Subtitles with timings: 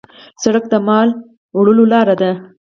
[0.41, 1.09] سړک د مال
[1.57, 2.31] وړلو لار ده.